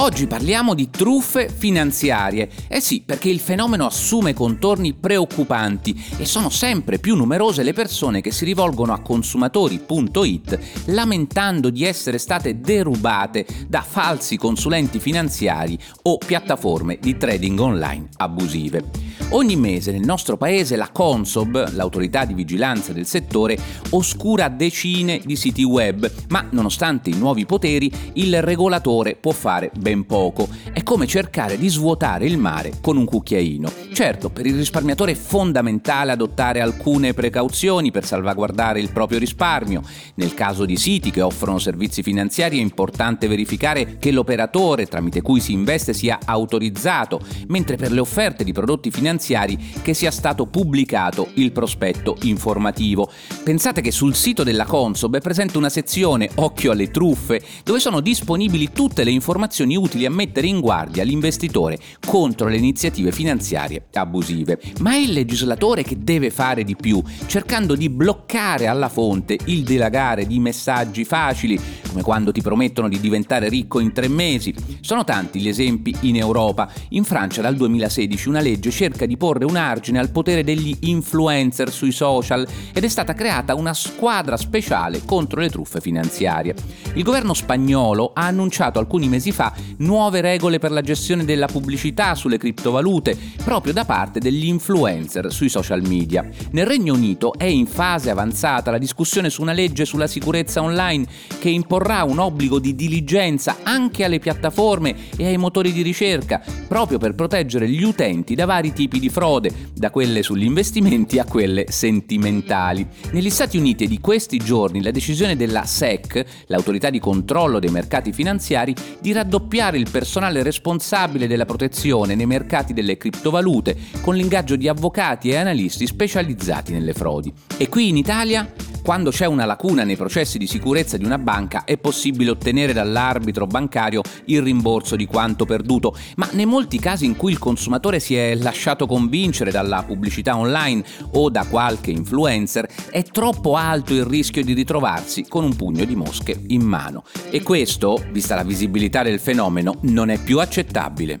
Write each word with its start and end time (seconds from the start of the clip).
Oggi 0.00 0.28
parliamo 0.28 0.74
di 0.74 0.90
truffe 0.90 1.48
finanziarie. 1.48 2.48
Eh 2.68 2.80
sì, 2.80 3.02
perché 3.04 3.30
il 3.30 3.40
fenomeno 3.40 3.84
assume 3.84 4.32
contorni 4.32 4.94
preoccupanti 4.94 6.00
e 6.18 6.24
sono 6.24 6.50
sempre 6.50 7.00
più 7.00 7.16
numerose 7.16 7.64
le 7.64 7.72
persone 7.72 8.20
che 8.20 8.30
si 8.30 8.44
rivolgono 8.44 8.92
a 8.92 9.00
consumatori.it 9.00 10.84
lamentando 10.86 11.70
di 11.70 11.84
essere 11.84 12.18
state 12.18 12.60
derubate 12.60 13.44
da 13.66 13.82
falsi 13.82 14.36
consulenti 14.36 15.00
finanziari 15.00 15.76
o 16.04 16.16
piattaforme 16.16 16.98
di 17.00 17.16
trading 17.16 17.58
online 17.58 18.08
abusive. 18.18 19.07
Ogni 19.30 19.56
mese 19.56 19.92
nel 19.92 20.06
nostro 20.06 20.38
paese 20.38 20.74
la 20.74 20.88
Consob, 20.90 21.74
l'autorità 21.74 22.24
di 22.24 22.32
vigilanza 22.32 22.94
del 22.94 23.04
settore, 23.04 23.58
oscura 23.90 24.48
decine 24.48 25.20
di 25.22 25.36
siti 25.36 25.62
web, 25.62 26.10
ma 26.28 26.46
nonostante 26.52 27.10
i 27.10 27.14
nuovi 27.14 27.44
poteri 27.44 27.92
il 28.14 28.40
regolatore 28.40 29.16
può 29.16 29.32
fare 29.32 29.70
ben 29.78 30.06
poco. 30.06 30.48
È 30.72 30.82
come 30.82 31.06
cercare 31.06 31.58
di 31.58 31.68
svuotare 31.68 32.24
il 32.24 32.38
mare 32.38 32.72
con 32.80 32.96
un 32.96 33.04
cucchiaino. 33.04 33.70
Certo, 33.92 34.30
per 34.30 34.46
il 34.46 34.56
risparmiatore 34.56 35.12
è 35.12 35.14
fondamentale 35.14 36.12
adottare 36.12 36.62
alcune 36.62 37.12
precauzioni 37.12 37.90
per 37.90 38.06
salvaguardare 38.06 38.80
il 38.80 38.92
proprio 38.92 39.18
risparmio. 39.18 39.82
Nel 40.14 40.32
caso 40.32 40.64
di 40.64 40.76
siti 40.76 41.10
che 41.10 41.20
offrono 41.20 41.58
servizi 41.58 42.02
finanziari 42.02 42.58
è 42.58 42.62
importante 42.62 43.28
verificare 43.28 43.98
che 43.98 44.10
l'operatore 44.10 44.86
tramite 44.86 45.20
cui 45.20 45.40
si 45.40 45.52
investe 45.52 45.92
sia 45.92 46.18
autorizzato, 46.24 47.20
mentre 47.48 47.76
per 47.76 47.92
le 47.92 48.00
offerte 48.00 48.42
di 48.42 48.52
prodotti 48.52 48.90
finanziari 48.90 49.16
finanziari 49.18 49.58
che 49.82 49.92
sia 49.92 50.10
stato 50.10 50.46
pubblicato 50.46 51.28
il 51.34 51.50
prospetto 51.52 52.16
informativo. 52.22 53.10
Pensate 53.42 53.80
che 53.80 53.90
sul 53.90 54.14
sito 54.14 54.44
della 54.44 54.64
Consob 54.64 55.16
è 55.16 55.20
presente 55.20 55.58
una 55.58 55.68
sezione 55.68 56.30
Occhio 56.36 56.70
alle 56.70 56.90
truffe, 56.90 57.42
dove 57.64 57.80
sono 57.80 58.00
disponibili 58.00 58.70
tutte 58.72 59.02
le 59.04 59.10
informazioni 59.10 59.76
utili 59.76 60.06
a 60.06 60.10
mettere 60.10 60.46
in 60.46 60.60
guardia 60.60 61.02
l'investitore 61.02 61.78
contro 62.06 62.48
le 62.48 62.56
iniziative 62.56 63.10
finanziarie 63.10 63.86
abusive. 63.94 64.60
Ma 64.80 64.92
è 64.92 64.98
il 64.98 65.12
legislatore 65.12 65.82
che 65.82 65.98
deve 65.98 66.30
fare 66.30 66.62
di 66.62 66.76
più, 66.76 67.02
cercando 67.26 67.74
di 67.74 67.90
bloccare 67.90 68.68
alla 68.68 68.88
fonte 68.88 69.36
il 69.46 69.64
dilagare 69.64 70.26
di 70.26 70.38
messaggi 70.38 71.04
facili, 71.04 71.60
come 71.88 72.02
quando 72.02 72.30
ti 72.30 72.40
promettono 72.40 72.88
di 72.88 73.00
diventare 73.00 73.48
ricco 73.48 73.80
in 73.80 73.92
tre 73.92 74.08
mesi. 74.08 74.54
Sono 74.80 75.02
tanti 75.02 75.40
gli 75.40 75.48
esempi 75.48 75.94
in 76.02 76.16
Europa. 76.16 76.70
In 76.90 77.04
Francia 77.04 77.40
dal 77.40 77.56
2016 77.56 78.28
una 78.28 78.40
legge 78.40 78.70
cerca 78.70 79.06
di 79.08 79.16
porre 79.16 79.44
un 79.44 79.56
argine 79.56 79.98
al 79.98 80.10
potere 80.10 80.44
degli 80.44 80.76
influencer 80.82 81.72
sui 81.72 81.90
social 81.90 82.46
ed 82.72 82.84
è 82.84 82.88
stata 82.88 83.14
creata 83.14 83.56
una 83.56 83.74
squadra 83.74 84.36
speciale 84.36 85.02
contro 85.04 85.40
le 85.40 85.50
truffe 85.50 85.80
finanziarie. 85.80 86.54
Il 86.94 87.02
governo 87.02 87.34
spagnolo 87.34 88.12
ha 88.14 88.26
annunciato 88.26 88.78
alcuni 88.78 89.08
mesi 89.08 89.32
fa 89.32 89.52
nuove 89.78 90.20
regole 90.20 90.58
per 90.60 90.70
la 90.70 90.80
gestione 90.80 91.24
della 91.24 91.46
pubblicità 91.46 92.14
sulle 92.14 92.38
criptovalute 92.38 93.16
proprio 93.42 93.72
da 93.72 93.84
parte 93.84 94.20
degli 94.20 94.46
influencer 94.46 95.32
sui 95.32 95.48
social 95.48 95.82
media. 95.86 96.28
Nel 96.52 96.66
Regno 96.66 96.94
Unito 96.94 97.32
è 97.34 97.44
in 97.44 97.66
fase 97.66 98.10
avanzata 98.10 98.70
la 98.70 98.78
discussione 98.78 99.30
su 99.30 99.42
una 99.42 99.52
legge 99.52 99.84
sulla 99.84 100.06
sicurezza 100.06 100.62
online 100.62 101.06
che 101.40 101.48
imporrà 101.48 102.04
un 102.04 102.18
obbligo 102.18 102.58
di 102.58 102.74
diligenza 102.74 103.56
anche 103.62 104.04
alle 104.04 104.18
piattaforme 104.18 104.94
e 105.16 105.26
ai 105.26 105.38
motori 105.38 105.72
di 105.72 105.82
ricerca, 105.82 106.42
proprio 106.68 106.98
per 106.98 107.14
proteggere 107.14 107.68
gli 107.68 107.82
utenti 107.82 108.34
da 108.34 108.44
vari 108.44 108.72
tipi 108.72 108.97
tipi 108.98 109.00
di 109.00 109.08
frode, 109.08 109.52
da 109.74 109.90
quelle 109.90 110.22
sugli 110.22 110.44
investimenti 110.44 111.18
a 111.18 111.24
quelle 111.24 111.66
sentimentali. 111.68 112.86
Negli 113.12 113.30
Stati 113.30 113.56
Uniti 113.56 113.86
di 113.86 114.00
questi 114.00 114.38
giorni 114.38 114.82
la 114.82 114.90
decisione 114.90 115.36
della 115.36 115.64
SEC, 115.64 116.24
l'autorità 116.46 116.90
di 116.90 116.98
controllo 116.98 117.58
dei 117.58 117.70
mercati 117.70 118.12
finanziari, 118.12 118.74
di 119.00 119.12
raddoppiare 119.12 119.78
il 119.78 119.88
personale 119.90 120.42
responsabile 120.42 121.26
della 121.26 121.46
protezione 121.46 122.14
nei 122.14 122.26
mercati 122.26 122.72
delle 122.72 122.96
criptovalute, 122.96 123.76
con 124.00 124.16
l'ingaggio 124.16 124.56
di 124.56 124.68
avvocati 124.68 125.30
e 125.30 125.36
analisti 125.36 125.86
specializzati 125.86 126.72
nelle 126.72 126.92
frodi. 126.92 127.32
E 127.56 127.68
qui 127.68 127.88
in 127.88 127.96
Italia 127.96 128.50
quando 128.88 129.10
c'è 129.10 129.26
una 129.26 129.44
lacuna 129.44 129.84
nei 129.84 129.96
processi 129.96 130.38
di 130.38 130.46
sicurezza 130.46 130.96
di 130.96 131.04
una 131.04 131.18
banca 131.18 131.64
è 131.64 131.76
possibile 131.76 132.30
ottenere 132.30 132.72
dall'arbitro 132.72 133.46
bancario 133.46 134.00
il 134.24 134.40
rimborso 134.40 134.96
di 134.96 135.04
quanto 135.04 135.44
perduto, 135.44 135.94
ma 136.16 136.26
nei 136.32 136.46
molti 136.46 136.78
casi 136.78 137.04
in 137.04 137.14
cui 137.14 137.32
il 137.32 137.38
consumatore 137.38 138.00
si 138.00 138.16
è 138.16 138.34
lasciato 138.34 138.86
convincere 138.86 139.50
dalla 139.50 139.82
pubblicità 139.86 140.38
online 140.38 140.82
o 141.12 141.28
da 141.28 141.44
qualche 141.44 141.90
influencer, 141.90 142.66
è 142.88 143.02
troppo 143.02 143.56
alto 143.56 143.92
il 143.92 144.06
rischio 144.06 144.42
di 144.42 144.54
ritrovarsi 144.54 145.26
con 145.28 145.44
un 145.44 145.54
pugno 145.54 145.84
di 145.84 145.94
mosche 145.94 146.40
in 146.46 146.62
mano. 146.62 147.04
E 147.28 147.42
questo, 147.42 148.02
vista 148.10 148.36
la 148.36 148.42
visibilità 148.42 149.02
del 149.02 149.20
fenomeno, 149.20 149.80
non 149.82 150.08
è 150.08 150.16
più 150.16 150.40
accettabile. 150.40 151.20